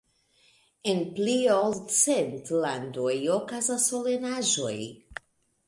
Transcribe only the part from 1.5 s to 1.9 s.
ol